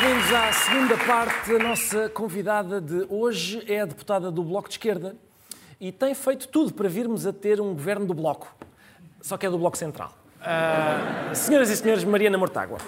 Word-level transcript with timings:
bem-vindos 0.00 0.32
à 0.32 0.52
segunda 0.52 0.96
parte. 0.96 1.54
A 1.54 1.58
nossa 1.58 2.08
convidada 2.08 2.80
de 2.80 3.06
hoje 3.10 3.62
é 3.68 3.80
a 3.80 3.84
deputada 3.84 4.30
do 4.30 4.42
Bloco 4.42 4.66
de 4.66 4.74
Esquerda 4.74 5.14
e 5.78 5.92
tem 5.92 6.14
feito 6.14 6.48
tudo 6.48 6.72
para 6.72 6.88
virmos 6.88 7.26
a 7.26 7.32
ter 7.34 7.60
um 7.60 7.74
governo 7.74 8.06
do 8.06 8.14
Bloco, 8.14 8.54
só 9.20 9.36
que 9.36 9.44
é 9.44 9.50
do 9.50 9.58
Bloco 9.58 9.76
Central. 9.76 10.14
Uh, 10.40 11.34
senhoras 11.34 11.68
e 11.68 11.76
senhores, 11.76 12.02
Mariana 12.02 12.38
Mortágua. 12.38 12.78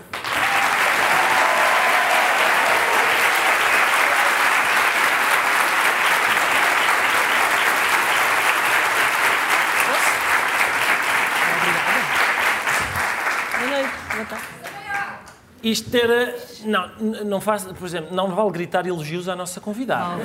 Isto 15.62 15.96
era. 15.96 16.36
Não, 16.64 16.90
não 17.24 17.40
faz. 17.40 17.64
Por 17.64 17.86
exemplo, 17.86 18.14
não 18.14 18.34
vale 18.34 18.50
gritar 18.50 18.86
elogios 18.86 19.28
à 19.28 19.36
nossa 19.36 19.60
convidada. 19.60 20.16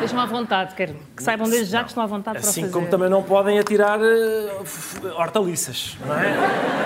Deixa-me 0.00 0.20
à 0.20 0.26
vontade, 0.26 0.74
quero 0.74 0.96
que 1.16 1.22
saibam 1.22 1.48
desde 1.48 1.70
já 1.70 1.84
que 1.84 1.90
estão 1.90 2.02
à 2.02 2.06
vontade 2.06 2.38
assim 2.38 2.46
para 2.46 2.52
fazer. 2.52 2.60
Assim 2.62 2.72
como 2.72 2.88
também 2.88 3.08
não 3.08 3.22
podem 3.22 3.56
atirar 3.60 4.00
uh, 4.00 5.16
hortaliças, 5.16 5.96
não 6.04 6.18
é? 6.18 6.34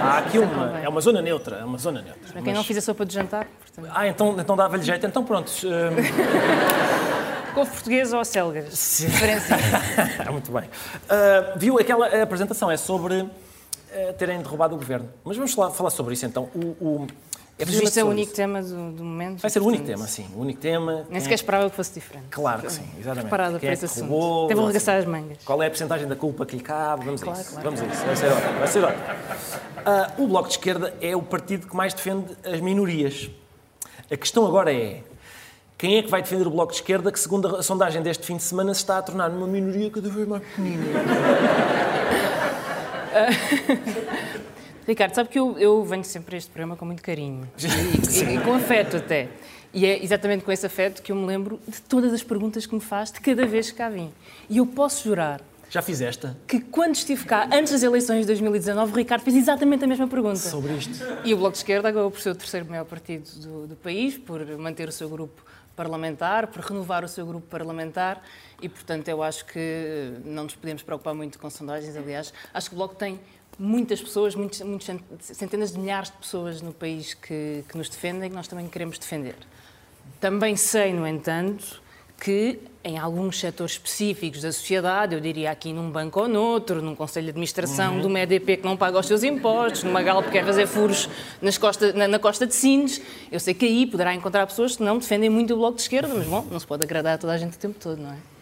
Há 0.02 0.18
aqui 0.18 0.38
uma. 0.38 0.78
É 0.80 0.88
uma 0.88 1.00
zona 1.00 1.22
neutra, 1.22 1.56
é 1.56 1.64
uma 1.64 1.78
zona 1.78 2.02
neutra. 2.02 2.20
Para 2.30 2.42
quem 2.42 2.52
mas... 2.52 2.56
não 2.56 2.62
fizer 2.64 2.82
sopa 2.82 3.06
de 3.06 3.14
jantar. 3.14 3.46
Portanto... 3.46 3.90
Ah, 3.94 4.06
então, 4.06 4.36
então 4.38 4.54
dava-lhe 4.54 4.82
jeito. 4.82 5.06
Então 5.06 5.24
pronto. 5.24 5.50
Uh... 5.64 7.52
Couve 7.54 7.70
português 7.70 8.12
ou 8.12 8.22
selgas? 8.22 8.78
Sim. 8.78 9.06
Diferença. 9.06 9.56
Muito 10.30 10.52
bem. 10.52 10.64
Uh, 10.64 11.58
viu 11.58 11.78
aquela 11.78 12.22
apresentação? 12.22 12.70
É 12.70 12.76
sobre 12.76 13.26
terem 14.18 14.38
derrubado 14.42 14.74
o 14.74 14.78
governo. 14.78 15.08
Mas 15.24 15.38
vamos 15.38 15.54
falar, 15.54 15.70
falar 15.70 15.88
sobre 15.88 16.12
isso 16.12 16.26
então. 16.26 16.50
O, 16.54 16.76
o, 16.84 17.06
é 17.58 17.64
Vai 17.64 17.86
ser 17.86 18.02
o 18.02 18.08
único 18.08 18.34
tema 18.34 18.62
do, 18.62 18.92
do, 18.92 19.02
momento. 19.02 19.40
Vai 19.40 19.50
ser 19.50 19.62
o 19.62 19.66
único 19.66 19.84
tema, 19.84 20.06
sim. 20.06 20.26
O 20.34 20.40
único 20.40 20.60
tema. 20.60 21.06
Nem 21.08 21.20
sequer 21.20 21.32
é... 21.32 21.36
esperava 21.36 21.70
que 21.70 21.76
fosse 21.76 21.94
diferente. 21.94 22.26
Claro 22.30 22.62
que 22.62 22.72
sim, 22.72 22.84
exatamente. 22.98 23.22
Preparada 23.22 23.58
para 23.58 23.68
é 23.70 23.72
esse 23.72 23.86
assunto. 23.86 24.10
Roubou, 24.10 24.48
Teve 24.48 24.60
arregaçar 24.60 24.98
as 24.98 25.06
mangas. 25.06 25.38
Qual 25.42 25.62
é 25.62 25.66
a 25.66 25.70
porcentagem 25.70 26.06
da 26.06 26.14
culpa 26.16 26.44
que 26.44 26.54
lhe 26.54 26.62
cabe? 26.62 27.06
Vamos 27.06 27.22
claro, 27.22 27.38
a 27.38 27.42
isso. 27.42 27.52
Claro. 27.52 27.70
Vamos 27.70 27.80
a 27.80 27.86
isso. 27.86 28.04
Vai 28.04 28.16
ser 28.16 28.26
ótimo. 28.26 28.58
Vai 28.58 28.68
ser 28.68 28.84
ótimo. 28.84 29.02
Uh, 29.86 30.22
o 30.22 30.26
Bloco 30.28 30.48
de 30.48 30.54
Esquerda 30.54 30.94
é 31.00 31.16
o 31.16 31.22
partido 31.22 31.66
que 31.66 31.74
mais 31.74 31.94
defende 31.94 32.36
as 32.44 32.60
minorias. 32.60 33.30
A 34.10 34.16
questão 34.18 34.46
agora 34.46 34.70
é. 34.70 35.02
Quem 35.78 35.96
é 35.96 36.02
que 36.02 36.10
vai 36.10 36.20
defender 36.20 36.46
o 36.46 36.50
Bloco 36.50 36.72
de 36.72 36.78
Esquerda 36.78 37.10
que, 37.10 37.18
segundo 37.18 37.56
a 37.56 37.62
sondagem 37.62 38.02
deste 38.02 38.26
fim 38.26 38.36
de 38.36 38.42
semana, 38.42 38.74
se 38.74 38.80
está 38.80 38.98
a 38.98 39.02
tornar 39.02 39.30
numa 39.30 39.46
minoria 39.46 39.90
cada 39.90 40.10
vez 40.10 40.28
mais 40.28 40.42
pequenina? 40.42 40.84
Ricardo, 44.86 45.14
sabe 45.14 45.28
que 45.28 45.38
eu, 45.38 45.58
eu 45.58 45.84
venho 45.84 46.04
sempre 46.04 46.36
a 46.36 46.38
este 46.38 46.50
programa 46.50 46.76
com 46.76 46.84
muito 46.84 47.02
carinho 47.02 47.48
e, 47.58 48.18
e, 48.18 48.36
e, 48.36 48.40
com 48.40 48.54
afeto 48.54 48.96
até. 48.96 49.28
E 49.74 49.84
é 49.84 50.02
exatamente 50.02 50.44
com 50.44 50.52
esse 50.52 50.64
afeto 50.64 51.02
que 51.02 51.10
eu 51.10 51.16
me 51.16 51.26
lembro 51.26 51.60
de 51.66 51.82
todas 51.82 52.12
as 52.12 52.22
perguntas 52.22 52.66
que 52.66 52.74
me 52.74 52.80
faz 52.80 53.10
de 53.10 53.20
cada 53.20 53.44
vez 53.44 53.70
que 53.70 53.76
cá 53.76 53.88
vim. 53.88 54.12
E 54.48 54.58
eu 54.58 54.66
posso 54.66 55.04
jurar. 55.04 55.40
Já 55.68 55.82
fiz 55.82 56.00
esta? 56.00 56.36
Que 56.46 56.60
quando 56.60 56.94
estive 56.94 57.24
cá, 57.24 57.48
antes 57.52 57.72
das 57.72 57.82
eleições 57.82 58.20
de 58.20 58.26
2019, 58.28 58.92
o 58.92 58.94
Ricardo 58.94 59.22
fez 59.22 59.36
exatamente 59.36 59.84
a 59.84 59.88
mesma 59.88 60.06
pergunta. 60.06 60.36
Sobre 60.36 60.74
isto. 60.74 61.04
E 61.24 61.34
o 61.34 61.36
Bloco 61.36 61.52
de 61.52 61.58
Esquerda 61.58 61.88
acabou 61.88 62.10
por 62.10 62.20
ser 62.20 62.30
o 62.30 62.34
terceiro 62.36 62.66
maior 62.66 62.84
partido 62.84 63.28
do, 63.40 63.66
do 63.66 63.76
país, 63.76 64.16
por 64.16 64.46
manter 64.56 64.88
o 64.88 64.92
seu 64.92 65.08
grupo 65.08 65.42
parlamentar, 65.74 66.46
por 66.46 66.62
renovar 66.62 67.04
o 67.04 67.08
seu 67.08 67.26
grupo 67.26 67.46
parlamentar 67.48 68.22
e, 68.62 68.68
portanto, 68.68 69.08
eu 69.08 69.22
acho 69.22 69.44
que 69.44 70.14
não 70.24 70.44
nos 70.44 70.54
podemos 70.54 70.82
preocupar 70.82 71.14
muito 71.14 71.38
com 71.38 71.50
sondagens. 71.50 71.96
Aliás, 71.96 72.32
acho 72.54 72.70
que 72.70 72.74
o 72.74 72.78
Bloco 72.78 72.94
tem 72.94 73.20
muitas 73.58 74.00
pessoas, 74.00 74.34
muitos, 74.34 74.60
muitos, 74.60 74.86
centenas 75.20 75.72
de 75.72 75.78
milhares 75.78 76.10
de 76.10 76.16
pessoas 76.16 76.60
no 76.60 76.72
país 76.72 77.14
que, 77.14 77.64
que 77.68 77.76
nos 77.76 77.88
defendem, 77.88 78.28
que 78.28 78.36
nós 78.36 78.48
também 78.48 78.68
queremos 78.68 78.98
defender. 78.98 79.36
Também 80.20 80.56
sei, 80.56 80.92
no 80.92 81.06
entanto, 81.06 81.80
que 82.20 82.58
em 82.82 82.98
alguns 82.98 83.40
setores 83.40 83.72
específicos 83.72 84.40
da 84.42 84.52
sociedade, 84.52 85.14
eu 85.14 85.20
diria 85.20 85.50
aqui 85.50 85.72
num 85.72 85.90
banco 85.90 86.20
ou 86.20 86.28
noutro, 86.28 86.80
num 86.80 86.94
conselho 86.94 87.24
de 87.24 87.30
administração 87.30 87.94
uhum. 87.94 88.00
de 88.00 88.06
uma 88.06 88.20
EDP 88.20 88.58
que 88.58 88.64
não 88.64 88.76
paga 88.76 88.98
os 88.98 89.06
seus 89.06 89.24
impostos, 89.24 89.82
numa 89.82 90.02
Galp 90.02 90.26
que 90.26 90.32
quer 90.32 90.44
fazer 90.44 90.66
furos 90.66 91.08
nas 91.42 91.58
costa, 91.58 91.92
na, 91.92 92.06
na, 92.06 92.18
costa 92.18 92.46
de 92.46 92.54
Sines, 92.54 93.02
eu 93.30 93.40
sei 93.40 93.54
que 93.54 93.66
aí 93.66 93.86
poderá 93.86 94.14
encontrar 94.14 94.46
pessoas 94.46 94.76
que 94.76 94.84
não 94.84 94.98
defendem 94.98 95.28
muito 95.28 95.52
o 95.52 95.56
Bloco 95.56 95.76
de 95.76 95.82
Esquerda, 95.82 96.14
mas 96.14 96.26
bom, 96.26 96.46
não 96.50 96.60
se 96.60 96.66
pode 96.66 96.84
agradar 96.84 97.14
a 97.16 97.18
toda 97.18 97.32
a 97.32 97.38
gente 97.38 97.54
o 97.54 97.58
tempo 97.58 97.76
todo, 97.78 98.00
não 98.00 98.12
é? 98.12 98.35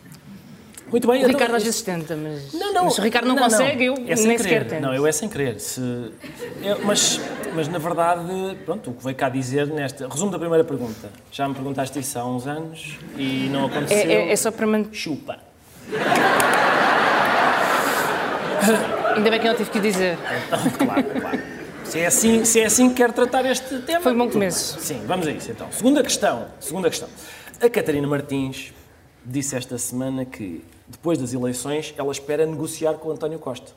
Muito 0.90 1.08
bem. 1.08 1.24
O 1.24 1.26
Ricardo 1.26 1.42
então, 1.44 1.56
às 1.56 1.62
vezes 1.62 1.82
tenta, 1.82 2.16
mas, 2.16 2.52
não, 2.52 2.72
não, 2.72 2.84
mas 2.84 2.98
o 2.98 3.02
Ricardo 3.02 3.26
não, 3.26 3.34
não 3.34 3.42
consegue, 3.42 3.88
não. 3.88 3.96
eu 3.96 4.04
é 4.06 4.14
nem 4.14 4.38
sequer 4.38 4.66
tento. 4.66 4.82
Não, 4.82 4.94
eu 4.94 5.06
é 5.06 5.12
sem 5.12 5.28
querer. 5.28 5.58
Se, 5.58 5.80
eu, 6.62 6.84
mas, 6.84 7.20
mas, 7.54 7.68
na 7.68 7.78
verdade, 7.78 8.56
pronto, 8.64 8.90
o 8.90 8.94
que 8.94 9.02
veio 9.02 9.16
cá 9.16 9.28
dizer 9.28 9.66
nesta... 9.66 10.06
Resumo 10.08 10.30
da 10.30 10.38
primeira 10.38 10.62
pergunta. 10.62 11.10
Já 11.32 11.48
me 11.48 11.54
perguntaste 11.54 11.98
isso 11.98 12.18
há 12.18 12.24
uns 12.24 12.46
anos 12.46 12.98
e 13.16 13.48
não 13.50 13.66
aconteceu. 13.66 13.98
É, 13.98 14.12
é, 14.12 14.32
é 14.32 14.36
só 14.36 14.50
para 14.50 14.66
manter... 14.66 14.94
Chupa. 14.94 15.38
Ainda 19.16 19.30
bem 19.30 19.40
que 19.40 19.46
eu 19.46 19.50
não 19.50 19.58
tive 19.58 19.70
que 19.70 19.80
dizer. 19.80 20.18
Então, 20.46 20.86
claro, 20.86 21.20
claro. 21.20 21.42
Se 21.84 22.00
é, 22.00 22.06
assim, 22.06 22.44
se 22.44 22.60
é 22.60 22.64
assim 22.64 22.88
que 22.88 22.96
quer 22.96 23.12
tratar 23.12 23.44
este 23.44 23.78
tema... 23.80 24.00
Foi 24.00 24.12
um 24.12 24.18
bom 24.18 24.30
começo. 24.30 24.78
Sim, 24.80 25.02
vamos 25.06 25.26
a 25.26 25.30
isso 25.30 25.50
então. 25.50 25.68
Segunda 25.70 26.02
questão. 26.02 26.46
Segunda 26.58 26.88
questão. 26.88 27.08
A 27.60 27.68
Catarina 27.68 28.06
Martins 28.06 28.72
disse 29.24 29.56
esta 29.56 29.78
semana 29.78 30.24
que 30.24 30.62
depois 30.86 31.18
das 31.18 31.32
eleições, 31.32 31.94
ela 31.96 32.12
espera 32.12 32.46
negociar 32.46 32.94
com 32.94 33.10
António 33.10 33.38
Costa. 33.38 33.72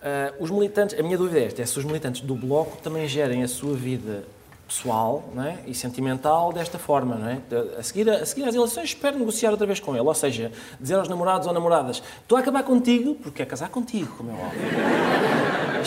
Uh, 0.00 0.42
os 0.42 0.50
militantes, 0.50 0.98
a 0.98 1.02
minha 1.02 1.18
dúvida 1.18 1.40
é 1.40 1.44
esta, 1.44 1.62
é 1.62 1.66
se 1.66 1.78
os 1.78 1.84
militantes 1.84 2.20
do 2.20 2.34
Bloco 2.34 2.76
também 2.78 3.08
gerem 3.08 3.42
a 3.42 3.48
sua 3.48 3.74
vida 3.74 4.24
pessoal 4.66 5.24
é? 5.38 5.58
e 5.66 5.74
sentimental 5.74 6.52
desta 6.52 6.78
forma. 6.78 7.18
É? 7.30 7.78
a, 7.78 7.82
seguir, 7.82 8.10
a 8.10 8.26
seguir 8.26 8.48
às 8.48 8.54
eleições, 8.54 8.84
espero 8.84 9.18
negociar 9.18 9.50
outra 9.50 9.66
vez 9.66 9.80
com 9.80 9.94
ele. 9.94 10.06
Ou 10.06 10.14
seja, 10.14 10.52
dizer 10.80 10.94
aos 10.94 11.08
namorados 11.08 11.46
ou 11.46 11.52
namoradas: 11.52 12.02
estou 12.20 12.36
a 12.36 12.40
acabar 12.40 12.62
contigo 12.62 13.14
porque 13.14 13.42
é 13.42 13.46
casar 13.46 13.68
contigo, 13.68 14.14
como 14.16 14.30
é 14.30 14.34
óbvio. 14.34 15.15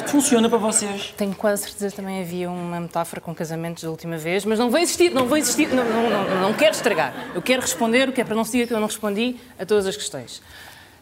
Funciona 0.09 0.49
para 0.49 0.57
vocês? 0.57 1.13
Tenho 1.15 1.35
quase 1.35 1.63
certeza 1.63 1.95
também 1.95 2.19
havia 2.19 2.49
uma 2.49 2.79
metáfora 2.79 3.21
com 3.21 3.33
casamentos 3.33 3.83
da 3.83 3.91
última 3.91 4.17
vez, 4.17 4.43
mas 4.43 4.57
não 4.57 4.71
vou 4.71 4.79
insistir, 4.79 5.11
não 5.11 5.27
vou 5.27 5.37
insistir, 5.37 5.67
não, 5.69 5.85
não, 5.85 6.09
não, 6.09 6.41
não 6.41 6.53
quero 6.53 6.71
estragar. 6.71 7.13
Eu 7.35 7.41
quero 7.43 7.61
responder, 7.61 8.09
o 8.09 8.11
que 8.11 8.19
é 8.19 8.23
para 8.23 8.33
não 8.33 8.43
se 8.43 8.53
diga 8.53 8.65
que 8.65 8.73
eu 8.73 8.79
não 8.79 8.87
respondi 8.87 9.35
a 9.59 9.65
todas 9.67 9.85
as 9.85 9.95
questões. 9.95 10.41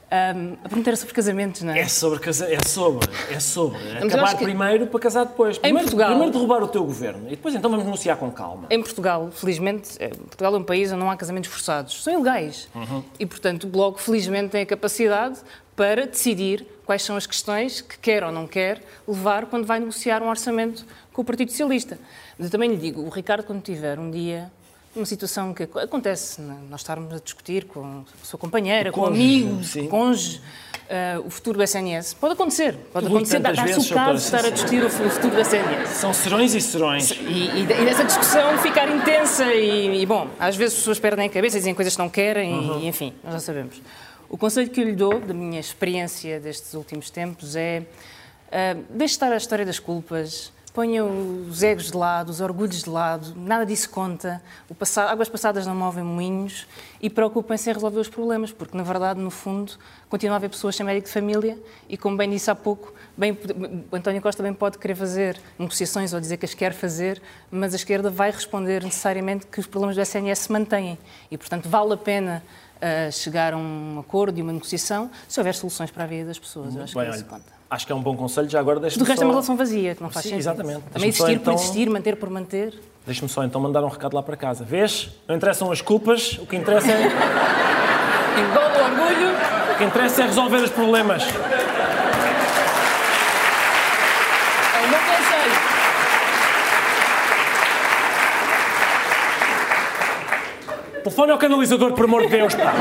Um, 0.10 0.54
a 0.64 0.70
pergunta 0.70 0.90
era 0.90 0.96
sobre 0.96 1.14
casamentos, 1.14 1.64
não 1.64 1.74
é? 1.74 1.80
É 1.80 1.88
sobre, 1.88 2.22
é 2.30 2.64
sobre, 2.66 3.10
é 3.30 3.40
sobre. 3.42 3.78
Acabar 3.98 4.38
que... 4.38 4.44
primeiro 4.46 4.88
para 4.88 5.00
casar 5.02 5.26
depois. 5.26 5.58
Primeiro, 5.58 5.80
em 5.80 5.84
Portugal... 5.84 6.10
primeiro 6.10 6.32
derrubar 6.32 6.64
o 6.64 6.68
teu 6.70 6.86
governo 6.86 7.28
e 7.28 7.32
depois 7.32 7.54
então 7.54 7.70
vamos 7.70 7.86
negociar 7.86 8.16
com 8.16 8.32
calma. 8.32 8.68
Em 8.70 8.82
Portugal, 8.82 9.30
felizmente, 9.32 9.98
é, 10.00 10.08
Portugal 10.08 10.56
é 10.56 10.58
um 10.58 10.64
país 10.64 10.92
onde 10.92 11.02
não 11.02 11.12
há 11.12 11.18
casamentos 11.18 11.50
forçados, 11.50 12.02
são 12.04 12.14
ilegais. 12.14 12.70
Uhum. 12.74 13.04
E, 13.20 13.26
portanto, 13.26 13.66
o 13.66 13.68
Bloco, 13.68 14.00
felizmente, 14.00 14.52
tem 14.52 14.62
a 14.62 14.66
capacidade 14.66 15.40
para 15.76 16.08
decidir 16.08 16.66
quais 16.86 17.04
são 17.04 17.18
as 17.18 17.28
questões 17.28 17.82
que 17.82 18.00
quer 18.00 18.24
ou 18.24 18.32
não 18.32 18.48
quer 18.48 18.82
levar 19.06 19.46
quando 19.48 19.66
vai 19.66 19.80
negociar 19.80 20.24
um 20.24 20.30
orçamento 20.30 20.86
com 21.12 21.22
o 21.22 21.26
Partido 21.26 21.52
Socialista. 21.52 22.00
Mas 22.38 22.48
eu 22.48 22.52
também 22.52 22.70
lhe 22.70 22.78
digo, 22.78 23.02
o 23.02 23.10
Ricardo, 23.10 23.44
quando 23.44 23.62
tiver 23.62 24.00
um 24.00 24.10
dia 24.10 24.50
uma 24.98 25.06
situação 25.06 25.54
que 25.54 25.64
acontece, 25.64 26.42
né? 26.42 26.58
nós 26.70 26.82
estarmos 26.82 27.14
a 27.14 27.20
discutir 27.20 27.66
com 27.66 28.04
a 28.22 28.26
sua 28.26 28.40
companheira, 28.40 28.92
com 28.92 29.06
amigos, 29.06 29.70
sim. 29.70 29.88
cônjuge, 29.88 30.42
uh, 30.88 31.26
o 31.26 31.30
futuro 31.30 31.58
do 31.58 31.64
SNS. 31.64 32.16
Pode 32.16 32.34
acontecer, 32.34 32.76
pode 32.92 33.08
acontecer, 33.08 33.40
dar-se 33.40 33.92
o 33.92 33.94
caso 33.94 34.18
de 34.18 34.24
estar 34.24 34.46
a 34.46 34.50
discutir 34.50 34.84
o 34.84 34.90
futuro 34.90 35.36
do 35.36 35.40
SNS. 35.40 35.90
São 35.90 36.14
serões 36.14 36.54
e 36.54 36.62
serões. 36.62 37.12
E, 37.12 37.16
e, 37.16 37.62
e 37.62 37.66
dessa 37.66 38.04
discussão 38.04 38.58
ficar 38.60 38.90
intensa 38.90 39.46
e, 39.54 40.02
e, 40.02 40.06
bom, 40.06 40.28
às 40.40 40.56
vezes 40.56 40.74
as 40.74 40.80
pessoas 40.80 41.00
perdem 41.00 41.28
a 41.28 41.30
cabeça 41.30 41.58
e 41.58 41.60
dizem 41.60 41.74
coisas 41.74 41.96
que 41.96 42.00
não 42.00 42.10
querem 42.10 42.54
uhum. 42.54 42.80
e, 42.80 42.88
enfim, 42.88 43.14
nós 43.24 43.34
já 43.34 43.40
sabemos. 43.40 43.82
O 44.30 44.38
conselho 44.38 44.70
que 44.70 44.82
eu 44.82 44.86
lhe 44.86 44.96
dou, 44.96 45.20
da 45.20 45.34
minha 45.34 45.60
experiência 45.60 46.40
destes 46.40 46.74
últimos 46.74 47.10
tempos, 47.10 47.56
é 47.56 47.84
uh, 48.48 48.84
deixe 48.90 49.14
estar 49.14 49.32
a 49.32 49.38
história 49.38 49.66
das 49.66 49.80
culpas, 49.80 50.52
ponha 50.78 51.04
os 51.04 51.64
egos 51.64 51.90
de 51.90 51.98
lado, 51.98 52.30
os 52.30 52.40
orgulhos 52.40 52.84
de 52.84 52.90
lado, 52.92 53.34
nada 53.36 53.66
disso 53.66 53.90
conta. 53.90 54.40
Passado, 54.78 55.10
águas 55.10 55.28
passadas 55.28 55.66
não 55.66 55.74
movem 55.74 56.04
moinhos 56.04 56.68
e 57.02 57.10
preocupem-se 57.10 57.72
em 57.72 57.74
resolver 57.74 58.00
os 58.00 58.08
problemas, 58.08 58.52
porque 58.52 58.78
na 58.78 58.84
verdade, 58.84 59.20
no 59.20 59.32
fundo, 59.32 59.72
continua 60.08 60.36
a 60.36 60.38
haver 60.38 60.52
pessoas 60.52 60.76
sem 60.76 60.86
médico 60.86 61.08
de 61.08 61.14
família 61.14 61.58
e, 61.90 61.98
como 61.98 62.16
bem 62.16 62.30
disse 62.30 62.52
há 62.52 62.54
pouco, 62.54 62.94
bem, 63.18 63.36
António 63.92 64.22
Costa 64.22 64.44
bem 64.44 64.54
pode 64.54 64.78
querer 64.78 64.94
fazer 64.94 65.42
negociações 65.58 66.14
ou 66.14 66.20
dizer 66.20 66.38
que 66.38 66.46
as 66.46 66.54
quer 66.54 66.74
fazer, 66.74 67.20
mas 67.50 67.74
a 67.74 67.78
esquerda 67.78 68.12
vai 68.12 68.30
responder 68.30 68.84
necessariamente 68.84 69.48
que 69.48 69.60
os 69.60 69.66
problemas 69.66 69.96
do 69.96 70.02
SNS 70.04 70.38
se 70.38 70.52
mantêm 70.52 71.00
e, 71.32 71.40
portanto, 71.40 71.68
vale 71.68 71.94
a 71.94 71.98
pena 71.98 72.44
uh, 72.76 73.12
chegar 73.12 73.56
a 73.56 73.58
um 73.58 73.98
acordo 74.00 74.38
e 74.38 74.44
uma 74.44 74.54
negociação 74.54 75.10
se 75.28 75.40
houver 75.40 75.56
soluções 75.56 75.90
para 75.90 76.04
a 76.04 76.08
vida 76.08 76.28
das 76.28 76.38
pessoas. 76.38 76.76
Eu 76.76 76.84
acho 76.84 76.94
bem, 76.94 77.06
que 77.06 77.14
é 77.14 77.16
isso 77.16 77.26
conta. 77.26 77.57
Acho 77.70 77.86
que 77.86 77.92
é 77.92 77.96
um 77.96 78.02
bom 78.02 78.16
conselho, 78.16 78.50
já 78.50 78.62
agora 78.62 78.80
deixa-me 78.80 79.04
Do 79.04 79.08
resto 79.08 79.20
só... 79.20 79.26
é 79.26 79.28
uma 79.28 79.34
relação 79.34 79.58
vazia, 79.58 79.94
que 79.94 80.02
não 80.02 80.10
faz 80.10 80.24
Sim, 80.24 80.30
sentido. 80.30 80.42
Exatamente. 80.42 80.82
Também 80.92 81.10
existir 81.10 81.32
então... 81.32 81.44
por 81.44 81.54
existir, 81.54 81.90
manter 81.90 82.16
por 82.16 82.30
manter. 82.30 82.74
Deixa-me 83.06 83.28
só 83.30 83.44
então 83.44 83.60
mandar 83.60 83.84
um 83.84 83.90
recado 83.90 84.16
lá 84.16 84.24
para 84.24 84.38
casa. 84.38 84.64
Vês? 84.64 85.10
Não 85.28 85.36
interessam 85.36 85.70
as 85.70 85.82
culpas, 85.82 86.38
o 86.40 86.46
que 86.46 86.56
interessa 86.56 86.90
é... 86.90 87.08
Engole 88.40 88.78
o 88.78 88.84
orgulho. 88.84 89.32
O 89.74 89.78
que 89.78 89.84
interessa 89.84 90.24
é 90.24 90.26
resolver 90.28 90.58
os 90.58 90.70
problemas. 90.70 91.24
É 91.24 91.28
o 94.86 94.90
meu 94.90 95.00
conselho. 95.00 95.54
Telefone 101.04 101.32
ao 101.32 101.38
canalizador, 101.38 101.94
por 101.94 102.06
amor 102.06 102.22
de 102.22 102.30
Deus, 102.30 102.56
pá. 102.56 102.74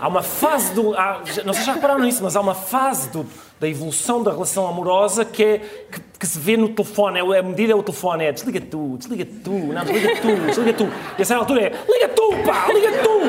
Há 0.00 0.08
uma 0.08 0.22
fase 0.22 0.72
do. 0.72 0.94
Há, 0.94 1.22
não 1.44 1.52
sei 1.52 1.60
se 1.60 1.66
já 1.66 1.74
repararam 1.74 2.02
nisso, 2.02 2.22
mas 2.24 2.34
há 2.34 2.40
uma 2.40 2.54
fase 2.54 3.10
do, 3.10 3.26
da 3.60 3.68
evolução 3.68 4.22
da 4.22 4.32
relação 4.32 4.66
amorosa 4.66 5.26
que, 5.26 5.44
é, 5.44 5.58
que, 5.58 6.00
que, 6.18 6.26
se 6.26 6.38
vê 6.38 6.56
no 6.56 6.70
telefone. 6.70 7.18
É, 7.18 7.38
a 7.38 7.42
medida 7.42 7.74
é 7.74 7.76
o 7.76 7.82
telefone, 7.82 8.24
é 8.24 8.32
desliga 8.32 8.62
tu, 8.62 8.96
desliga 8.96 9.26
tu, 9.44 9.50
não, 9.50 9.84
desliga 9.84 10.20
tu, 10.22 10.46
desliga 10.46 10.72
tu. 10.72 10.88
E 11.18 11.22
a 11.22 11.24
certa 11.24 11.42
altura 11.42 11.60
é 11.64 11.72
liga 11.86 12.08
tu, 12.08 12.32
pá, 12.46 12.72
liga 12.72 12.90
tu! 13.02 13.20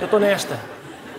Eu 0.00 0.04
estou 0.06 0.18
nesta. 0.18 0.58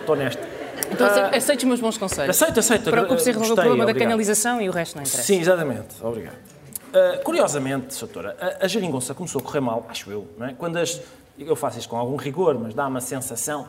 Estou 0.00 0.16
nesta. 0.16 0.46
Então 0.90 1.06
uh, 1.06 1.34
aceite 1.34 1.60
os 1.60 1.64
meus 1.64 1.80
bons 1.80 1.96
conselhos. 1.96 2.42
Aceito, 2.42 2.60
aceito. 2.60 2.90
Preocupe-se 2.90 3.30
em 3.30 3.32
resolver 3.32 3.52
o 3.52 3.54
problema 3.54 3.84
obrigado. 3.84 3.94
da 3.94 4.04
canalização 4.04 4.60
e 4.60 4.68
o 4.68 4.72
resto 4.72 4.96
não 4.96 5.02
interessa. 5.02 5.22
Sim, 5.22 5.40
exatamente. 5.40 5.94
Obrigado. 6.02 6.34
Uh, 6.34 7.22
curiosamente, 7.24 7.98
doutora, 7.98 8.36
a, 8.38 8.66
a 8.66 8.68
geringonça 8.68 9.14
começou 9.14 9.40
a 9.40 9.42
correr 9.42 9.60
mal, 9.60 9.86
acho 9.88 10.10
eu, 10.10 10.28
não 10.36 10.46
é? 10.46 10.52
quando 10.52 10.76
as, 10.76 11.00
eu 11.38 11.56
faço 11.56 11.78
isto 11.78 11.88
com 11.88 11.96
algum 11.96 12.16
rigor, 12.16 12.58
mas 12.58 12.74
dá 12.74 12.86
uma 12.86 13.00
sensação 13.00 13.66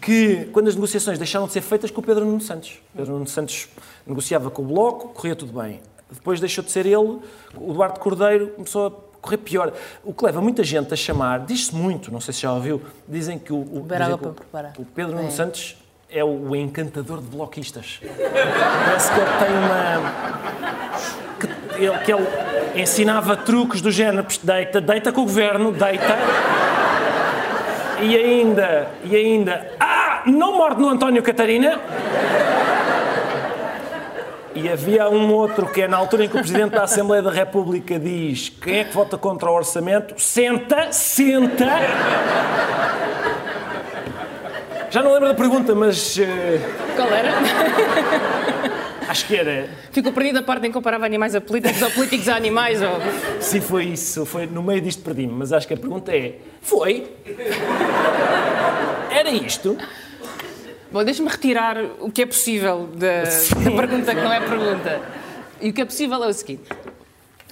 que 0.00 0.48
quando 0.52 0.68
as 0.68 0.74
negociações 0.74 1.18
deixaram 1.18 1.46
de 1.46 1.52
ser 1.52 1.62
feitas 1.62 1.90
com 1.90 2.00
o 2.00 2.04
Pedro 2.04 2.24
Nuno 2.24 2.40
Santos. 2.40 2.80
Pedro 2.94 3.12
Nuno 3.14 3.26
Santos 3.26 3.68
negociava 4.06 4.50
com 4.50 4.62
o 4.62 4.64
Bloco, 4.66 5.08
corria 5.08 5.34
tudo 5.34 5.58
bem. 5.58 5.80
Depois 6.10 6.38
deixou 6.38 6.62
de 6.62 6.70
ser 6.70 6.86
ele, 6.86 6.96
o 6.96 7.70
Eduardo 7.70 7.98
Cordeiro 7.98 8.48
começou 8.48 8.86
a 8.86 8.90
correr 9.20 9.38
pior. 9.38 9.72
O 10.04 10.12
que 10.12 10.24
leva 10.24 10.40
muita 10.40 10.62
gente 10.62 10.92
a 10.94 10.96
chamar, 10.96 11.40
diz-se 11.40 11.74
muito, 11.74 12.12
não 12.12 12.20
sei 12.20 12.32
se 12.32 12.42
já 12.42 12.52
ouviu, 12.52 12.80
dizem 13.08 13.38
que 13.38 13.52
o, 13.52 13.56
o, 13.56 13.86
dizem 13.88 14.18
que 14.18 14.26
o, 14.26 14.82
o 14.82 14.84
Pedro 14.84 15.16
Nuno 15.16 15.28
é. 15.28 15.30
Santos 15.30 15.76
é 16.08 16.24
o 16.24 16.54
encantador 16.54 17.20
de 17.20 17.26
bloquistas. 17.26 18.00
Parece 18.00 19.12
que 19.12 19.18
ele 19.18 19.30
tem 19.40 19.50
uma. 19.58 20.36
Que 21.76 21.84
ele, 21.84 21.98
que 21.98 22.12
ele 22.12 22.82
ensinava 22.82 23.36
truques 23.36 23.80
do 23.80 23.90
género: 23.90 24.26
deita, 24.42 24.80
deita 24.80 25.12
com 25.12 25.22
o 25.22 25.24
governo, 25.24 25.72
deita. 25.72 26.16
E 28.06 28.16
ainda, 28.16 28.86
e 29.02 29.16
ainda. 29.16 29.66
Ah! 29.80 30.22
Não 30.26 30.56
morde 30.56 30.80
no 30.80 30.88
António 30.88 31.20
Catarina! 31.24 31.80
E 34.54 34.68
havia 34.68 35.10
um 35.10 35.32
outro 35.32 35.66
que 35.66 35.82
é 35.82 35.88
na 35.88 35.96
altura 35.96 36.24
em 36.24 36.28
que 36.28 36.36
o 36.36 36.38
Presidente 36.38 36.70
da 36.70 36.84
Assembleia 36.84 37.20
da 37.20 37.32
República 37.32 37.98
diz 37.98 38.48
quem 38.48 38.78
é 38.78 38.84
que 38.84 38.94
vota 38.94 39.18
contra 39.18 39.50
o 39.50 39.54
orçamento, 39.54 40.14
senta, 40.16 40.92
senta. 40.92 41.66
Já 44.88 45.02
não 45.02 45.12
lembro 45.12 45.26
da 45.26 45.34
pergunta, 45.34 45.74
mas. 45.74 46.16
Uh... 46.16 46.22
Qual 46.94 47.08
era? 47.08 47.32
Acho 49.08 49.26
que 49.26 49.36
era. 49.36 49.68
Ficou 49.92 50.12
perdido 50.12 50.38
a 50.38 50.42
parte 50.42 50.66
em 50.66 50.70
que 50.70 50.74
comparava 50.74 51.04
animais 51.04 51.34
a 51.34 51.40
políticos 51.40 51.80
ou 51.82 51.90
políticos 51.90 52.28
a 52.28 52.36
animais? 52.36 52.80
Ou... 52.82 52.98
Sim, 53.40 53.60
foi 53.60 53.84
isso. 53.84 54.26
Foi, 54.26 54.46
no 54.46 54.62
meio 54.62 54.80
disto 54.80 55.02
perdi-me, 55.02 55.32
mas 55.32 55.52
acho 55.52 55.66
que 55.66 55.74
a 55.74 55.76
pergunta 55.76 56.14
é: 56.14 56.38
foi? 56.60 57.10
Era 59.10 59.30
isto? 59.30 59.76
Bom, 60.90 61.04
deixa-me 61.04 61.28
retirar 61.28 61.76
o 62.00 62.10
que 62.10 62.22
é 62.22 62.26
possível 62.26 62.88
da, 62.94 63.24
da 63.24 63.70
pergunta 63.70 64.14
que 64.14 64.20
não 64.20 64.32
é 64.32 64.40
pergunta. 64.40 65.02
E 65.60 65.70
o 65.70 65.72
que 65.72 65.80
é 65.80 65.84
possível 65.84 66.22
é 66.22 66.28
o 66.28 66.32
seguinte: 66.32 66.68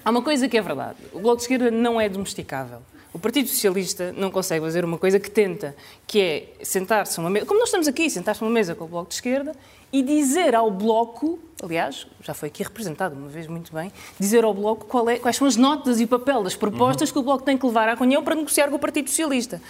há 0.04 0.10
uma 0.10 0.22
coisa 0.22 0.48
que 0.48 0.56
é 0.56 0.62
verdade. 0.62 0.98
O 1.12 1.20
Bloco 1.20 1.36
de 1.36 1.42
Esquerda 1.42 1.70
não 1.70 2.00
é 2.00 2.08
domesticável. 2.08 2.82
O 3.12 3.18
Partido 3.18 3.48
Socialista 3.48 4.12
não 4.16 4.28
consegue 4.28 4.64
fazer 4.64 4.84
uma 4.84 4.98
coisa 4.98 5.20
que 5.20 5.30
tenta, 5.30 5.76
que 6.04 6.20
é 6.20 6.64
sentar-se 6.64 7.16
uma 7.20 7.30
mesa, 7.30 7.46
como 7.46 7.60
nós 7.60 7.68
estamos 7.68 7.86
aqui, 7.86 8.10
sentar-se 8.10 8.42
uma 8.42 8.50
mesa 8.50 8.74
com 8.74 8.86
o 8.86 8.88
Bloco 8.88 9.08
de 9.08 9.14
Esquerda 9.14 9.54
e 9.94 10.02
dizer 10.02 10.56
ao 10.56 10.72
Bloco, 10.72 11.38
aliás, 11.62 12.04
já 12.20 12.34
foi 12.34 12.48
aqui 12.48 12.64
representado 12.64 13.14
uma 13.14 13.28
vez 13.28 13.46
muito 13.46 13.72
bem, 13.72 13.92
dizer 14.18 14.42
ao 14.42 14.52
Bloco 14.52 15.08
é, 15.08 15.20
quais 15.20 15.36
são 15.36 15.46
as 15.46 15.54
notas 15.54 16.00
e 16.00 16.04
o 16.04 16.08
papel 16.08 16.42
das 16.42 16.56
propostas 16.56 17.10
uhum. 17.10 17.12
que 17.12 17.18
o 17.20 17.22
Bloco 17.22 17.44
tem 17.44 17.56
que 17.56 17.64
levar 17.64 17.88
à 17.88 17.94
reunião 17.94 18.20
para 18.24 18.34
negociar 18.34 18.68
com 18.70 18.74
o 18.74 18.78
Partido 18.80 19.08
Socialista. 19.08 19.62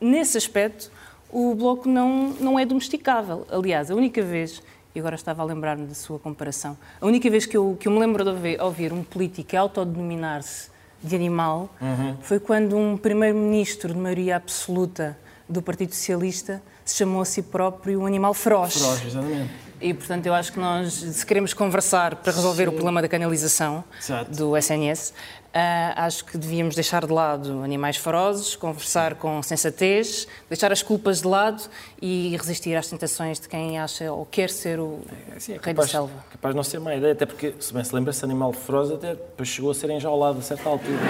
Nesse 0.00 0.36
aspecto, 0.36 0.90
o 1.30 1.54
Bloco 1.54 1.88
não, 1.88 2.30
não 2.40 2.58
é 2.58 2.66
domesticável. 2.66 3.46
Aliás, 3.48 3.92
a 3.92 3.94
única 3.94 4.20
vez 4.22 4.60
e 4.92 4.98
agora 4.98 5.14
estava 5.14 5.42
a 5.42 5.44
lembrar-me 5.44 5.86
da 5.86 5.94
sua 5.94 6.18
comparação. 6.18 6.76
A 7.00 7.06
única 7.06 7.30
vez 7.30 7.46
que 7.46 7.56
eu, 7.56 7.76
que 7.78 7.86
eu 7.86 7.92
me 7.92 8.00
lembro 8.00 8.24
de 8.24 8.60
ouvir 8.60 8.92
um 8.92 9.04
político 9.04 9.56
autodenominar-se 9.56 10.68
de 11.00 11.14
animal 11.14 11.70
uhum. 11.80 12.16
foi 12.22 12.40
quando 12.40 12.76
um 12.76 12.96
primeiro-ministro 12.96 13.94
de 13.94 14.00
maioria 14.00 14.34
absoluta 14.34 15.16
do 15.48 15.62
Partido 15.62 15.94
Socialista 15.94 16.62
se 16.84 16.96
chamou 16.96 17.22
a 17.22 17.24
si 17.24 17.42
próprio 17.42 18.00
um 18.00 18.06
animal 18.06 18.34
feroz. 18.34 18.74
Feroz, 18.74 19.06
exatamente. 19.06 19.50
E, 19.80 19.92
portanto, 19.92 20.26
eu 20.26 20.34
acho 20.34 20.52
que 20.52 20.58
nós, 20.58 20.92
se 20.94 21.26
queremos 21.26 21.52
conversar 21.52 22.16
para 22.16 22.32
resolver 22.32 22.64
Sim. 22.64 22.68
o 22.70 22.72
problema 22.72 23.02
da 23.02 23.08
canalização 23.08 23.84
Exato. 24.00 24.30
do 24.30 24.56
SNS, 24.56 25.12
Uh, 25.54 25.94
acho 25.94 26.24
que 26.24 26.36
devíamos 26.36 26.74
deixar 26.74 27.06
de 27.06 27.12
lado 27.12 27.62
animais 27.62 27.96
ferozes, 27.96 28.56
conversar 28.56 29.14
com 29.14 29.40
sensatez, 29.40 30.26
deixar 30.48 30.72
as 30.72 30.82
culpas 30.82 31.20
de 31.20 31.28
lado 31.28 31.62
e 32.02 32.36
resistir 32.36 32.74
às 32.74 32.88
tentações 32.88 33.38
de 33.38 33.48
quem 33.48 33.78
acha 33.78 34.10
ou 34.10 34.26
quer 34.26 34.50
ser 34.50 34.80
o 34.80 34.98
é, 35.32 35.38
sim, 35.38 35.52
é 35.52 35.54
rei 35.54 35.72
capaz, 35.72 35.86
da 35.86 35.92
selva. 35.92 36.12
Capaz 36.32 36.52
de 36.52 36.56
não 36.56 36.64
ser 36.64 36.80
má 36.80 36.96
ideia, 36.96 37.12
até 37.12 37.24
porque, 37.24 37.54
se 37.60 37.72
bem 37.72 37.84
se 37.84 37.94
lembra, 37.94 38.10
esse 38.10 38.24
animal 38.24 38.52
feroz 38.52 38.90
até 38.90 39.10
depois 39.10 39.48
chegou 39.48 39.70
a 39.70 39.74
ser 39.74 39.90
enjaulado 39.90 40.40
a 40.40 40.42
certa 40.42 40.68
altura. 40.68 40.98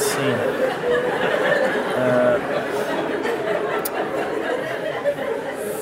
sim. 0.00 1.05
Uh, 2.06 2.86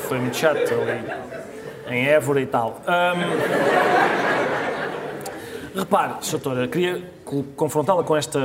foi 0.08 0.18
muito 0.18 0.36
chato 0.36 0.58
ali, 0.58 1.04
em 1.88 2.06
Évora 2.06 2.40
e 2.40 2.46
tal. 2.46 2.80
Um, 2.86 4.14
Repare, 5.74 6.14
doutora, 6.30 6.68
queria 6.68 7.02
confrontá-la 7.56 8.04
com 8.04 8.16
esta 8.16 8.38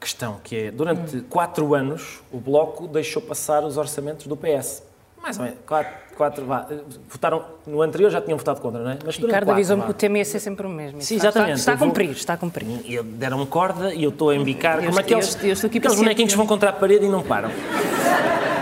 questão, 0.00 0.40
que 0.42 0.56
é, 0.56 0.70
durante 0.70 1.20
quatro 1.22 1.74
anos, 1.74 2.22
o 2.32 2.38
Bloco 2.38 2.88
deixou 2.88 3.20
passar 3.20 3.62
os 3.64 3.76
orçamentos 3.76 4.26
do 4.26 4.34
PS. 4.34 4.85
Mais 5.26 5.38
ou 5.38 5.44
menos, 5.44 5.58
quatro, 5.66 5.92
quatro 6.16 6.46
vá, 6.46 6.68
votaram, 7.08 7.44
no 7.66 7.82
anterior 7.82 8.10
já 8.10 8.20
tinham 8.20 8.38
votado 8.38 8.60
contra, 8.60 8.80
não 8.80 8.92
é? 8.92 8.98
Mas 9.04 9.16
Ricardo 9.16 9.50
avisou-me 9.50 9.82
que 9.82 9.90
o 9.90 9.94
tema 9.94 10.18
ia 10.18 10.24
ser 10.24 10.38
sempre 10.38 10.64
o 10.64 10.70
mesmo. 10.70 11.02
Sim, 11.02 11.16
exatamente. 11.16 11.58
Está, 11.58 11.72
está, 11.72 11.84
a 11.84 11.88
cumprir, 11.88 12.10
está 12.10 12.32
a 12.34 12.36
cumprir. 12.36 13.02
Deram-me 13.02 13.44
corda 13.46 13.92
e 13.92 14.04
eu 14.04 14.10
estou 14.10 14.30
a 14.30 14.36
embicar, 14.36 14.78
eu 14.78 14.86
como 14.86 15.00
aqueles, 15.00 15.34
eu, 15.42 15.48
eu 15.48 15.66
aqueles 15.66 15.96
bonequinhos 15.96 16.32
que 16.32 16.36
vão 16.36 16.46
contra 16.46 16.70
a 16.70 16.72
parede 16.72 17.06
e 17.06 17.08
não 17.08 17.24
param. 17.24 17.50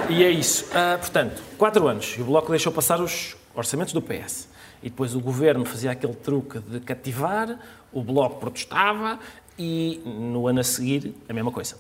E 0.09 0.25
é 0.25 0.31
isso. 0.31 0.65
Uh, 0.71 0.99
portanto, 0.99 1.43
quatro 1.59 1.87
anos, 1.87 2.15
e 2.17 2.23
o 2.23 2.25
Bloco 2.25 2.49
deixou 2.49 2.73
passar 2.73 2.99
os 2.99 3.37
orçamentos 3.55 3.93
do 3.93 4.01
PS. 4.01 4.49
E 4.83 4.89
depois 4.89 5.15
o 5.15 5.21
governo 5.21 5.67
fazia 5.67 5.91
aquele 5.91 6.15
truque 6.15 6.61
de 6.61 6.81
cativar, 6.81 7.59
o 7.93 8.03
Bloco 8.03 8.41
protestava 8.41 9.19
e 9.59 10.01
no 10.07 10.49
ano 10.49 10.61
a 10.61 10.65
seguir 10.65 11.15
a 11.29 11.33
mesma 11.35 11.53
coisa. 11.53 11.77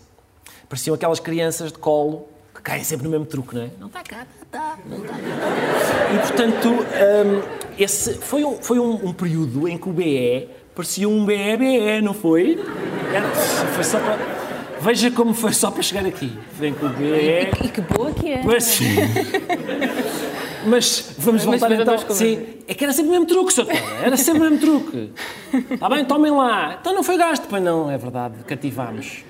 Pareciam 0.69 0.95
aquelas 0.95 1.21
crianças 1.21 1.73
de 1.73 1.79
colo 1.79 2.34
que 2.55 2.63
caem 2.63 2.85
sempre 2.85 3.05
no 3.05 3.11
mesmo 3.11 3.27
truque, 3.27 3.55
não 3.55 3.63
é? 3.63 3.71
Não 3.81 3.87
está 3.89 4.03
cá, 4.03 4.27
está, 4.43 4.79
não 4.87 4.99
está. 4.99 5.15
E 6.15 6.19
portanto, 6.19 6.69
um, 6.69 7.43
esse 7.79 8.15
foi, 8.15 8.45
um, 8.45 8.57
foi 8.63 8.79
um, 8.79 9.09
um, 9.09 9.13
período 9.13 9.69
em 9.69 9.77
que 9.77 9.89
o 9.89 9.93
BE 9.93 10.49
parecia 10.75 11.09
um 11.09 11.25
BE-BE, 11.25 12.01
não 12.03 12.15
foi? 12.15 12.59
Era, 13.13 13.29
foi 13.29 13.85
só 13.85 13.99
para. 13.99 14.45
Veja 14.81 15.11
como 15.11 15.33
foi 15.33 15.53
só 15.53 15.71
para 15.71 15.83
chegar 15.83 16.05
aqui. 16.07 16.33
Vem 16.53 16.75
com 16.75 16.87
o 16.87 16.89
BE. 16.91 17.05
E, 17.05 17.67
e 17.67 17.69
que 17.69 17.81
boa 17.81 18.13
que 18.13 18.31
é. 18.31 18.43
Mas 18.43 18.65
sim. 18.65 18.95
Mas 20.67 21.15
vamos 21.19 21.45
voltar 21.45 21.69
Mas 21.69 21.81
então. 21.81 21.99
Sim, 22.11 22.43
é 22.67 22.75
que 22.75 22.85
era 22.85 22.93
sempre 22.93 23.11
o 23.11 23.13
mesmo 23.13 23.27
truque, 23.27 23.53
Sr. 23.53 23.67
Era 24.03 24.17
sempre 24.17 24.41
o 24.41 24.51
mesmo 24.51 24.59
truque. 24.59 25.13
Está 25.71 25.89
bem, 25.89 26.05
tomem 26.05 26.33
lá. 26.33 26.79
Então 26.81 26.95
não 26.95 27.03
foi 27.03 27.17
gasto. 27.17 27.47
Pois 27.49 27.63
não, 27.63 27.91
é 27.91 27.99
verdade, 27.99 28.37
cativámos. 28.47 29.25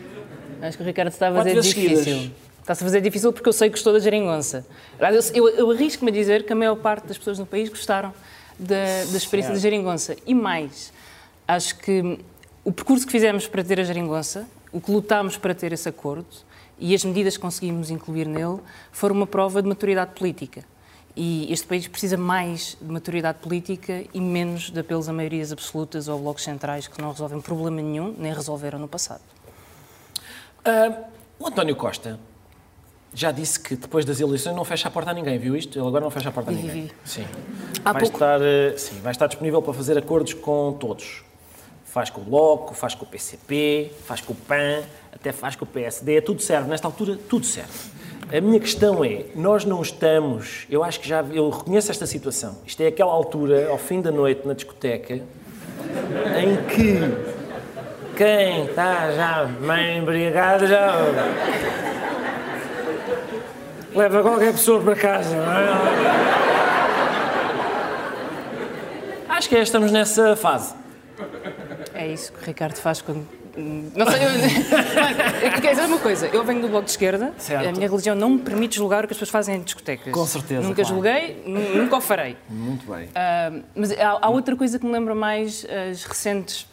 Acho 0.62 0.76
que 0.76 0.82
o 0.82 0.86
Ricardo 0.86 1.08
está 1.08 1.28
a 1.28 1.34
fazer 1.34 1.60
difícil. 1.60 2.30
Está-se 2.64 2.82
a 2.82 2.86
fazer 2.86 3.02
difícil 3.02 3.30
porque 3.30 3.46
eu 3.46 3.52
sei 3.52 3.68
que 3.68 3.74
gostou 3.74 3.92
da 3.92 3.98
geringonça. 3.98 4.64
Eu, 5.34 5.50
eu, 5.50 5.70
arrisco-me 5.70 6.10
a 6.10 6.14
dizer 6.14 6.46
que 6.46 6.52
a 6.54 6.56
maior 6.56 6.76
parte 6.76 7.06
das 7.06 7.18
pessoas 7.18 7.38
no 7.38 7.44
país 7.44 7.68
gostaram 7.68 8.10
da, 8.58 9.04
da 9.10 9.16
experiência 9.18 9.52
da 9.52 9.60
geringonça. 9.60 10.16
E 10.26 10.34
mais, 10.34 10.90
acho 11.46 11.76
que 11.76 12.18
o 12.64 12.72
percurso 12.72 13.04
que 13.04 13.12
fizemos 13.12 13.46
para 13.46 13.62
ter 13.62 13.78
a 13.78 13.84
geringonça, 13.84 14.48
o 14.72 14.80
que 14.80 14.90
lutámos 14.90 15.36
para 15.36 15.54
ter 15.54 15.74
esse 15.74 15.86
acordo 15.90 16.24
e 16.78 16.94
as 16.94 17.04
medidas 17.04 17.36
que 17.36 17.42
conseguimos 17.42 17.90
incluir 17.90 18.26
nele 18.26 18.60
foram 18.90 19.14
uma 19.14 19.26
prova 19.26 19.60
de 19.60 19.68
maturidade 19.68 20.12
política. 20.18 20.64
E 21.14 21.52
este 21.52 21.66
país 21.66 21.86
precisa 21.86 22.16
mais 22.16 22.78
de 22.80 22.90
maturidade 22.90 23.40
política 23.40 24.04
e 24.14 24.18
menos 24.18 24.70
de 24.70 24.80
apelos 24.80 25.06
a 25.06 25.12
maiorias 25.12 25.52
absolutas 25.52 26.08
ou 26.08 26.18
blocos 26.18 26.42
centrais 26.42 26.88
que 26.88 26.98
não 27.02 27.10
resolvem 27.10 27.42
problema 27.42 27.82
nenhum, 27.82 28.14
nem 28.16 28.32
resolveram 28.32 28.78
no 28.78 28.88
passado. 28.88 29.20
Uh, 30.66 31.04
o 31.38 31.46
António 31.46 31.76
Costa 31.76 32.18
já 33.14 33.30
disse 33.30 33.60
que 33.60 33.76
depois 33.76 34.04
das 34.04 34.20
eleições 34.20 34.54
não 34.54 34.64
fecha 34.64 34.88
a 34.88 34.90
porta 34.90 35.10
a 35.10 35.14
ninguém, 35.14 35.38
viu 35.38 35.56
isto? 35.56 35.78
Ele 35.78 35.86
agora 35.86 36.02
não 36.02 36.10
fecha 36.10 36.28
a 36.28 36.32
porta 36.32 36.50
a 36.50 36.54
ninguém. 36.54 36.90
Sim. 37.04 37.24
Há 37.84 37.92
vai, 37.92 38.02
pouco... 38.02 38.16
estar, 38.16 38.40
uh, 38.40 38.78
sim, 38.78 39.00
vai 39.00 39.12
estar 39.12 39.26
disponível 39.26 39.62
para 39.62 39.72
fazer 39.72 39.96
acordos 39.96 40.34
com 40.34 40.76
todos. 40.78 41.22
Faz 41.84 42.10
com 42.10 42.20
o 42.20 42.24
Bloco, 42.24 42.74
faz 42.74 42.94
com 42.94 43.04
o 43.04 43.08
PCP, 43.08 43.92
faz 44.04 44.20
com 44.20 44.32
o 44.32 44.36
PAN, 44.36 44.82
até 45.12 45.30
faz 45.32 45.54
com 45.54 45.64
o 45.64 45.68
PSD. 45.68 46.20
Tudo 46.22 46.42
serve. 46.42 46.68
Nesta 46.68 46.88
altura, 46.88 47.16
tudo 47.28 47.46
serve. 47.46 47.70
A 48.32 48.40
minha 48.40 48.58
questão 48.58 49.04
é, 49.04 49.26
nós 49.36 49.64
não 49.64 49.80
estamos, 49.80 50.66
eu 50.68 50.82
acho 50.82 50.98
que 50.98 51.08
já, 51.08 51.22
eu 51.22 51.50
reconheço 51.50 51.90
esta 51.90 52.06
situação. 52.06 52.56
Isto 52.66 52.82
é 52.82 52.88
aquela 52.88 53.12
altura, 53.12 53.68
ao 53.68 53.78
fim 53.78 54.00
da 54.00 54.10
noite, 54.10 54.46
na 54.46 54.54
discoteca, 54.54 55.14
em 55.14 56.56
que 56.68 57.34
Quem 58.16 58.66
está 58.66 59.10
já 59.10 59.44
bem 59.44 59.98
embriagado 59.98 60.68
já. 60.68 60.94
Leva 63.94 64.22
qualquer 64.22 64.52
pessoa 64.52 64.80
para 64.82 64.96
casa, 64.96 65.34
não 65.36 65.52
é? 65.52 65.68
Acho 69.28 69.48
que 69.48 69.56
é, 69.56 69.62
estamos 69.62 69.90
nessa 69.90 70.36
fase. 70.36 70.74
É 71.92 72.06
isso 72.08 72.32
que 72.32 72.42
o 72.42 72.44
Ricardo 72.46 72.76
faz 72.76 73.00
quando. 73.02 73.26
Não 73.56 74.06
sei. 74.10 74.20
Eu... 74.24 75.52
Quer 75.62 75.70
dizer 75.70 75.82
uma 75.86 75.98
coisa, 75.98 76.26
eu 76.26 76.42
venho 76.44 76.60
do 76.60 76.68
Bloco 76.68 76.84
de 76.86 76.90
Esquerda, 76.90 77.32
Certo. 77.38 77.68
a 77.68 77.72
minha 77.72 77.88
religião 77.88 78.16
não 78.16 78.30
me 78.30 78.38
permite 78.40 78.74
julgar 78.76 79.04
o 79.04 79.06
que 79.06 79.12
as 79.12 79.16
pessoas 79.18 79.30
fazem 79.30 79.56
em 79.56 79.60
discotecas. 79.62 80.12
Com 80.12 80.26
certeza, 80.26 80.60
Nunca 80.62 80.82
claro. 80.82 80.88
julguei, 80.88 81.42
nu- 81.46 81.76
nunca 81.82 81.96
o 81.96 82.00
farei. 82.00 82.36
Muito 82.48 82.84
bem. 82.92 83.08
Ah, 83.14 83.52
mas 83.76 83.92
há, 83.92 84.18
há 84.22 84.28
outra 84.28 84.56
coisa 84.56 84.76
que 84.78 84.84
me 84.84 84.90
lembra 84.92 85.14
mais 85.14 85.64
as 85.90 86.02
recentes 86.04 86.66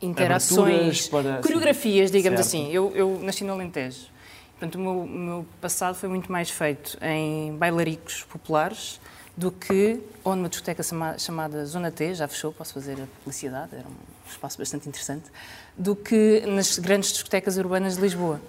interações, 0.00 1.08
para- 1.08 1.38
coreografias, 1.38 2.10
digamos 2.10 2.38
Certo. 2.46 2.62
assim. 2.66 2.72
Eu, 2.72 2.92
eu 2.94 3.18
nasci 3.22 3.42
no 3.42 3.52
Alentejo. 3.52 4.13
Portanto, 4.58 4.76
o 4.76 4.78
meu, 4.78 5.06
meu 5.06 5.46
passado 5.60 5.94
foi 5.94 6.08
muito 6.08 6.30
mais 6.30 6.48
feito 6.50 6.96
em 7.02 7.54
bailaricos 7.56 8.22
populares 8.24 9.00
do 9.36 9.50
que 9.50 10.00
ou 10.22 10.36
numa 10.36 10.48
discoteca 10.48 10.82
chama- 10.82 11.18
chamada 11.18 11.66
Zona 11.66 11.90
T, 11.90 12.14
já 12.14 12.28
fechou, 12.28 12.52
posso 12.52 12.72
fazer 12.72 12.92
a 12.94 13.06
publicidade, 13.18 13.74
era 13.74 13.86
um 13.86 14.30
espaço 14.30 14.56
bastante 14.56 14.88
interessante, 14.88 15.24
do 15.76 15.96
que 15.96 16.44
nas 16.46 16.78
grandes 16.78 17.12
discotecas 17.12 17.56
urbanas 17.58 17.96
de 17.96 18.00
Lisboa. 18.02 18.40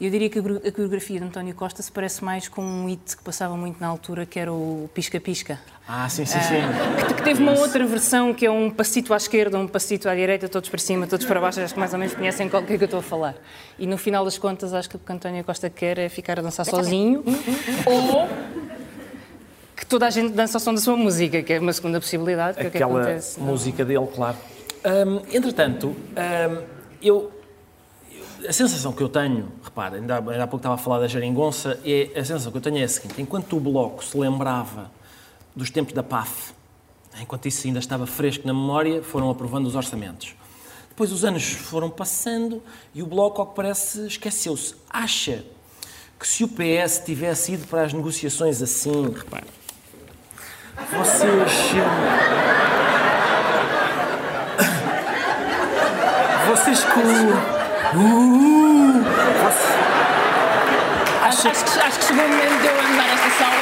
Eu 0.00 0.10
diria 0.10 0.28
que 0.28 0.38
a 0.40 0.42
coreografia 0.72 1.20
de 1.20 1.24
António 1.26 1.54
Costa 1.54 1.80
se 1.80 1.90
parece 1.90 2.22
mais 2.24 2.48
com 2.48 2.60
um 2.62 2.86
hit 2.88 3.16
que 3.16 3.22
passava 3.22 3.56
muito 3.56 3.80
na 3.80 3.86
altura, 3.86 4.26
que 4.26 4.38
era 4.40 4.52
o 4.52 4.90
Pisca 4.92 5.20
Pisca. 5.20 5.58
Ah, 5.86 6.08
sim, 6.08 6.24
sim, 6.26 6.40
sim. 6.40 7.06
Que, 7.06 7.14
que 7.14 7.22
teve 7.22 7.40
uma 7.42 7.52
outra 7.58 7.86
versão 7.86 8.34
que 8.34 8.44
é 8.44 8.50
um 8.50 8.68
passito 8.70 9.14
à 9.14 9.16
esquerda, 9.16 9.56
um 9.56 9.68
passito 9.68 10.08
à 10.08 10.14
direita, 10.14 10.48
todos 10.48 10.68
para 10.68 10.80
cima, 10.80 11.06
todos 11.06 11.24
para 11.24 11.40
baixo, 11.40 11.60
acho 11.60 11.72
que 11.74 11.78
mais 11.80 11.92
ou 11.92 11.98
menos 11.98 12.14
conhecem 12.14 12.48
qual 12.48 12.62
que 12.64 12.72
é 12.72 12.76
que 12.78 12.82
eu 12.84 12.86
estou 12.86 13.00
a 13.00 13.02
falar. 13.02 13.36
E 13.78 13.86
no 13.86 13.96
final 13.96 14.24
das 14.24 14.36
contas, 14.36 14.74
acho 14.74 14.90
que 14.90 14.96
o 14.96 14.98
que 14.98 15.12
António 15.12 15.44
Costa 15.44 15.70
quer 15.70 15.96
é 15.98 16.08
ficar 16.08 16.40
a 16.40 16.42
dançar 16.42 16.66
sozinho 16.66 17.22
ou 17.86 18.28
que 19.76 19.86
toda 19.86 20.06
a 20.06 20.10
gente 20.10 20.32
dança 20.32 20.56
ao 20.56 20.60
som 20.60 20.74
da 20.74 20.80
sua 20.80 20.96
música, 20.96 21.40
que 21.42 21.52
é 21.52 21.60
uma 21.60 21.72
segunda 21.72 22.00
possibilidade, 22.00 22.56
que 22.58 22.64
é 22.64 22.68
o 22.68 22.70
que 22.70 22.76
Aquela 22.78 23.00
acontece. 23.00 23.40
música 23.40 23.84
dele, 23.84 24.06
claro. 24.12 24.36
Hum, 24.84 25.22
entretanto, 25.32 25.88
hum, 25.88 26.62
eu- 27.02 27.30
A 28.46 28.52
sensação 28.52 28.92
que 28.92 29.02
eu 29.02 29.08
tenho, 29.08 29.50
repara, 29.62 29.96
ainda, 29.96 30.18
ainda 30.18 30.44
há 30.44 30.46
pouco 30.46 30.58
estava 30.58 30.74
a 30.74 30.78
falar 30.78 30.98
da 30.98 31.08
geringonça, 31.08 31.80
é, 31.84 32.10
a 32.14 32.24
sensação 32.24 32.52
que 32.52 32.58
eu 32.58 32.62
tenho 32.62 32.78
é 32.78 32.82
a 32.82 32.88
seguinte: 32.88 33.20
enquanto 33.22 33.56
o 33.56 33.60
Bloco 33.60 34.04
se 34.04 34.16
lembrava 34.18 34.90
dos 35.56 35.70
tempos 35.70 35.94
da 35.94 36.02
PAF, 36.02 36.52
enquanto 37.20 37.46
isso 37.46 37.66
ainda 37.66 37.78
estava 37.78 38.06
fresco 38.06 38.46
na 38.46 38.52
memória, 38.52 39.02
foram 39.02 39.30
aprovando 39.30 39.66
os 39.66 39.74
orçamentos. 39.74 40.34
Depois 40.90 41.10
os 41.10 41.24
anos 41.24 41.42
foram 41.52 41.88
passando 41.88 42.62
e 42.94 43.02
o 43.02 43.06
Bloco, 43.06 43.40
ao 43.40 43.46
que 43.46 43.56
parece, 43.56 44.06
esqueceu-se. 44.06 44.74
Acha 44.90 45.44
que 46.20 46.28
se 46.28 46.44
o 46.44 46.48
PS 46.48 47.02
tivesse 47.04 47.52
ido 47.52 47.66
para 47.66 47.82
as 47.82 47.92
negociações 47.92 48.60
assim, 48.60 49.10
repare, 49.10 49.46
vocês. 50.92 51.52
Vocês 56.46 56.84
com. 56.84 57.53
Uh, 57.96 59.04
Acho, 61.24 61.48
acho 61.48 61.64
que, 61.64 61.78
acho 61.78 61.98
que 62.00 62.04
chegou 62.04 62.24
o 62.24 62.28
momento 62.28 62.60
de 62.60 62.66
eu 62.66 62.80
andar 62.80 63.08
esta 63.08 63.30
sala. 63.38 63.54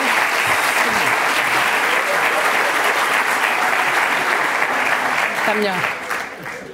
Está 5.40 5.54
melhor. 5.54 5.76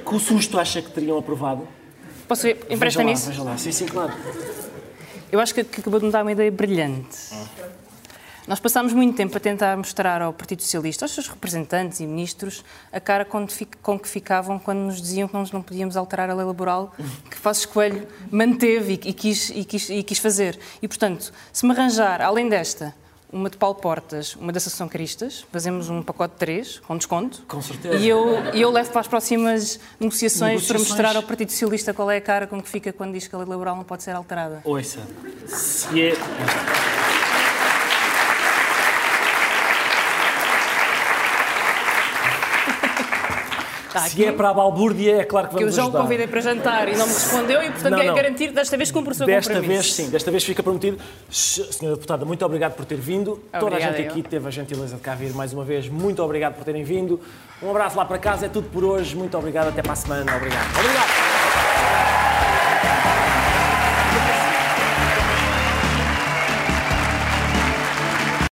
Com 0.04 0.16
o 0.16 0.20
susto 0.20 0.58
acha 0.58 0.80
que 0.80 0.90
teriam 0.90 1.18
aprovado? 1.18 1.66
Posso 2.26 2.42
ver? 2.42 2.64
Empresta-me 2.70 3.12
isso? 3.12 3.28
Veja 3.28 3.42
lá, 3.42 3.56
sim, 3.58 3.72
sim, 3.72 3.86
claro. 3.86 4.12
Eu 5.30 5.40
acho 5.40 5.54
que, 5.54 5.64
que 5.64 5.80
acabou 5.80 6.00
de 6.00 6.06
me 6.06 6.12
dar 6.12 6.22
uma 6.22 6.32
ideia 6.32 6.50
brilhante. 6.50 7.27
Nós 8.48 8.58
passámos 8.58 8.94
muito 8.94 9.14
tempo 9.14 9.36
a 9.36 9.40
tentar 9.40 9.76
mostrar 9.76 10.22
ao 10.22 10.32
Partido 10.32 10.62
Socialista, 10.62 11.04
aos 11.04 11.12
seus 11.12 11.28
representantes 11.28 12.00
e 12.00 12.06
ministros, 12.06 12.64
a 12.90 12.98
cara 12.98 13.22
com, 13.22 13.46
que 13.46 14.08
ficavam 14.08 14.58
quando 14.58 14.78
nos 14.78 15.02
diziam 15.02 15.28
que 15.28 15.34
nós 15.34 15.52
não 15.52 15.60
podíamos 15.60 15.98
alterar 15.98 16.30
a 16.30 16.34
lei 16.34 16.46
laboral 16.46 16.94
que 17.30 17.38
Passos 17.40 17.66
Coelho 17.66 18.08
manteve 18.30 18.94
e, 19.04 19.10
e 19.10 19.12
quis, 19.12 19.50
e, 19.50 19.64
quis, 19.66 19.90
e 19.90 20.02
quis 20.02 20.18
fazer. 20.18 20.58
E, 20.80 20.88
portanto, 20.88 21.30
se 21.52 21.66
me 21.66 21.72
arranjar, 21.72 22.22
além 22.22 22.48
desta, 22.48 22.94
uma 23.30 23.50
de 23.50 23.58
Paulo 23.58 23.74
Portas, 23.74 24.34
uma 24.36 24.50
da 24.50 24.56
Associação 24.56 24.88
Cristas, 24.88 25.44
fazemos 25.52 25.90
um 25.90 26.02
pacote 26.02 26.32
de 26.32 26.38
três, 26.38 26.78
com 26.78 26.96
desconto. 26.96 27.42
Com 27.46 27.60
certeza. 27.60 27.96
E 27.96 28.08
eu, 28.08 28.28
eu 28.54 28.70
levo 28.70 28.90
para 28.90 29.02
as 29.02 29.06
próximas 29.06 29.78
negociações, 30.00 30.66
para 30.66 30.78
Negociações. 30.78 30.88
mostrar 30.88 31.16
ao 31.16 31.22
Partido 31.22 31.50
Socialista 31.50 31.92
qual 31.92 32.10
é 32.10 32.16
a 32.16 32.22
cara 32.22 32.46
com 32.46 32.62
que 32.62 32.68
fica 32.70 32.94
quando 32.94 33.12
diz 33.12 33.28
que 33.28 33.34
a 33.34 33.38
lei 33.38 33.46
laboral 33.46 33.76
não 33.76 33.84
pode 33.84 34.04
ser 34.04 34.12
alterada. 34.12 34.62
Ouça, 34.64 35.00
se 35.46 36.00
é. 36.00 37.07
Está 43.98 44.10
Se 44.10 44.24
é 44.24 44.32
para 44.32 44.48
a 44.50 44.54
balbúrdia, 44.54 45.16
é 45.20 45.24
claro 45.24 45.48
que 45.48 45.56
que 45.56 45.62
eu 45.62 45.66
vamos 45.66 45.74
já 45.76 45.82
o 45.82 45.84
ajudar. 45.86 46.00
convidei 46.02 46.26
para 46.26 46.40
jantar 46.40 46.88
e 46.88 46.96
não 46.96 47.06
me 47.06 47.12
respondeu 47.12 47.62
e, 47.62 47.70
portanto, 47.70 47.90
Não, 47.90 47.98
quero 47.98 48.08
não. 48.08 48.14
garantir 48.16 48.48
que 48.48 48.54
desta 48.54 48.76
vez 48.76 48.90
cumpre 48.90 49.12
o 49.12 49.14
seu 49.14 49.26
Desta 49.26 49.52
compromisso. 49.54 49.82
vez, 49.82 49.92
sim, 49.94 50.10
desta 50.10 50.30
vez 50.30 50.44
fica 50.44 50.62
prometido. 50.62 50.98
Senhora 51.30 51.96
Deputada, 51.96 52.24
muito 52.24 52.44
obrigado 52.44 52.74
por 52.74 52.84
ter 52.84 52.96
vindo. 52.96 53.40
Toda 53.52 53.58
a 53.58 53.62
Obrigada, 53.66 53.96
gente 53.96 54.06
eu. 54.06 54.10
aqui 54.12 54.22
teve 54.22 54.46
a 54.48 54.50
gentileza 54.50 54.96
de 54.96 55.02
cá 55.02 55.14
vir 55.14 55.32
mais 55.34 55.52
uma 55.52 55.64
vez. 55.64 55.88
Muito 55.88 56.22
obrigado 56.22 56.54
por 56.54 56.64
terem 56.64 56.84
vindo. 56.84 57.20
Um 57.62 57.70
abraço 57.70 57.96
lá 57.96 58.04
para 58.04 58.18
casa, 58.18 58.46
é 58.46 58.48
tudo 58.48 58.68
por 58.70 58.84
hoje. 58.84 59.14
Muito 59.16 59.36
obrigado, 59.36 59.68
até 59.68 59.82
para 59.82 59.92
a 59.92 59.96
semana. 59.96 60.36
Obrigado. 60.36 60.68
Obrigado. 60.78 61.27